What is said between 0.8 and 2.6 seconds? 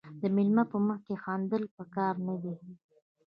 مخ کې خندل پکار دي.